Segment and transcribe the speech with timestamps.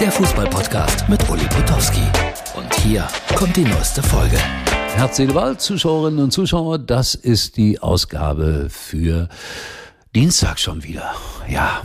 [0.00, 2.02] der Fußballpodcast mit Uli Potowski.
[2.54, 4.38] Und hier kommt die neueste Folge.
[4.94, 9.28] Herz, Seele, Ball, Zuschauerinnen und Zuschauer, das ist die Ausgabe für
[10.14, 11.14] Dienstag schon wieder.
[11.48, 11.82] Ja,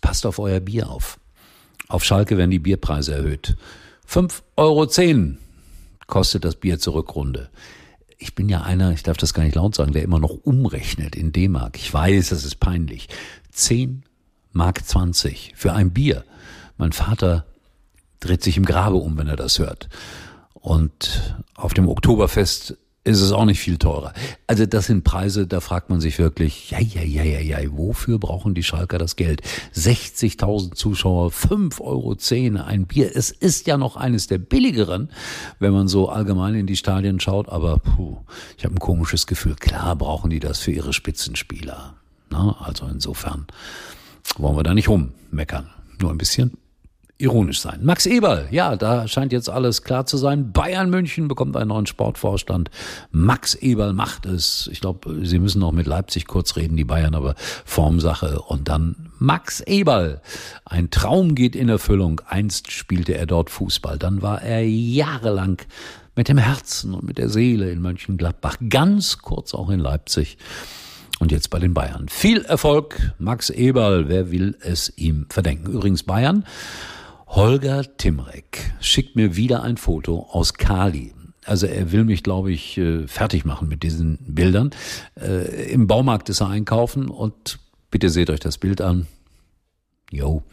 [0.00, 1.20] passt auf euer Bier auf.
[1.86, 3.56] Auf Schalke werden die Bierpreise erhöht.
[4.10, 4.88] 5,10 Euro
[6.08, 7.50] kostet das Bier zur Rückrunde.
[8.18, 11.14] Ich bin ja einer, ich darf das gar nicht laut sagen, der immer noch umrechnet
[11.14, 11.76] in D-Mark.
[11.76, 13.08] Ich weiß, das ist peinlich.
[13.52, 14.02] 10
[14.52, 16.24] Mark 20 für ein Bier.
[16.78, 17.46] Mein Vater
[18.20, 19.88] dreht sich im Grabe um, wenn er das hört.
[20.54, 22.76] Und auf dem Oktoberfest
[23.06, 24.12] ist es auch nicht viel teurer.
[24.48, 28.18] Also das sind Preise, da fragt man sich wirklich, ja, ja, ja, ja, ja, wofür
[28.18, 29.42] brauchen die Schalker das Geld?
[29.76, 33.12] 60.000 Zuschauer, 5,10 Euro ein Bier.
[33.14, 35.10] Es ist ja noch eines der billigeren,
[35.60, 38.16] wenn man so allgemein in die Stadien schaut, aber puh,
[38.58, 39.54] ich habe ein komisches Gefühl.
[39.54, 41.94] Klar brauchen die das für ihre Spitzenspieler.
[42.30, 43.46] Na, also insofern
[44.36, 45.70] wollen wir da nicht rummeckern.
[46.00, 46.58] Nur ein bisschen
[47.18, 47.80] ironisch sein.
[47.82, 50.52] Max Eberl, ja, da scheint jetzt alles klar zu sein.
[50.52, 52.70] Bayern München bekommt einen neuen Sportvorstand.
[53.10, 54.68] Max Eberl macht es.
[54.70, 58.40] Ich glaube, sie müssen noch mit Leipzig kurz reden, die Bayern, aber Formsache.
[58.42, 60.20] Und dann Max Eberl.
[60.66, 62.20] Ein Traum geht in Erfüllung.
[62.28, 63.98] Einst spielte er dort Fußball.
[63.98, 65.62] Dann war er jahrelang
[66.16, 68.56] mit dem Herzen und mit der Seele in Mönchengladbach.
[68.68, 70.36] Ganz kurz auch in Leipzig
[71.18, 72.08] und jetzt bei den Bayern.
[72.08, 75.72] Viel Erfolg, Max Eberl, wer will es ihm verdenken?
[75.72, 76.44] Übrigens Bayern.
[77.36, 81.12] Holger Timrek schickt mir wieder ein Foto aus Kali.
[81.44, 84.70] Also er will mich, glaube ich, äh, fertig machen mit diesen Bildern.
[85.20, 87.58] Äh, Im Baumarkt ist er einkaufen und
[87.90, 89.06] bitte seht euch das Bild an.
[90.10, 90.44] Jo,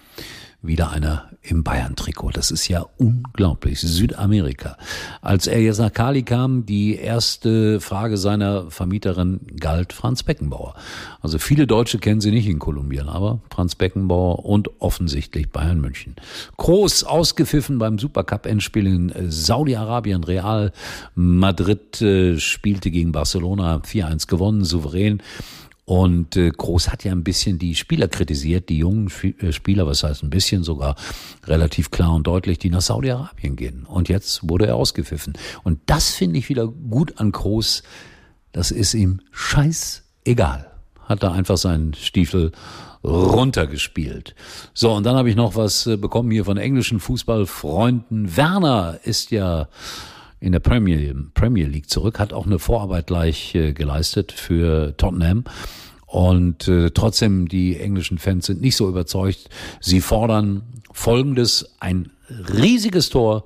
[0.64, 2.31] wieder einer im Bayern-Trikot.
[2.31, 3.81] Das ist ja unglaublich.
[3.81, 4.78] Südamerika.
[5.22, 10.73] Als er jetzt nach Kali kam, die erste Frage seiner Vermieterin galt Franz Beckenbauer.
[11.22, 16.16] Also viele Deutsche kennen sie nicht in Kolumbien, aber Franz Beckenbauer und offensichtlich Bayern München.
[16.56, 20.24] Groß ausgepfiffen beim Supercup-Endspiel in Saudi-Arabien.
[20.24, 20.72] Real
[21.13, 25.22] Madrid äh, spielte gegen Barcelona 4-1 gewonnen, souverän.
[25.85, 30.03] Und äh, Groß hat ja ein bisschen die Spieler kritisiert, die jungen äh, Spieler, was
[30.03, 30.95] heißt ein bisschen sogar
[31.45, 33.85] relativ klar und deutlich, die nach Saudi-Arabien gehen.
[33.85, 35.33] Und jetzt wurde er ausgepfiffen.
[35.63, 37.83] Und das finde ich wieder gut an Groß.
[38.53, 40.71] Das ist ihm scheißegal.
[41.01, 42.53] Hat da einfach seinen Stiefel
[43.03, 44.35] runtergespielt.
[44.73, 48.38] So, und dann habe ich noch was äh, bekommen hier von englischen Fußballfreunden.
[48.38, 49.67] Werner ist ja
[50.44, 55.46] in der Premier, Premier League zurück, hat auch eine Vorarbeit gleich äh, geleistet für Tottenham.
[56.06, 59.50] Und äh, trotzdem, die englischen Fans sind nicht so überzeugt.
[59.80, 63.46] Sie fordern folgendes, ein riesiges Tor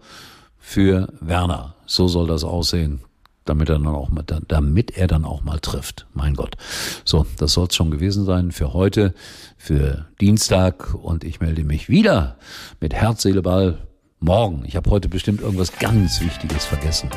[0.58, 1.75] für Werner.
[1.85, 3.02] So soll das aussehen,
[3.46, 6.08] damit er dann auch mal, damit er dann auch mal trifft.
[6.16, 6.58] Mein Gott.
[7.06, 9.14] So, das soll es schon gewesen sein für heute,
[9.56, 10.96] für Dienstag.
[10.96, 12.38] Und ich melde mich wieder
[12.81, 13.86] mit Herz, Seele, Ball
[14.19, 14.63] Morgen.
[14.66, 17.09] Ich habe heute bestimmt irgendwas ganz Wichtiges vergessen.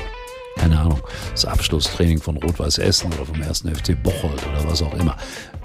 [0.57, 1.01] Keine Ahnung.
[1.31, 3.61] Das Abschlusstraining von Rot-Weiß Essen oder vom 1.
[3.61, 5.17] FC Bocholt oder was auch immer.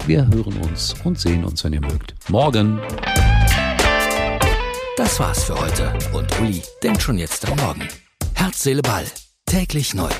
[0.06, 2.14] Wir hören uns und sehen uns, wenn ihr mögt.
[2.30, 2.80] Morgen.
[4.96, 5.92] Das war's für heute.
[6.14, 7.86] Und Uli denkt schon jetzt am Morgen.
[8.34, 9.04] Herz, Seele, Ball.
[9.44, 10.10] Täglich neu.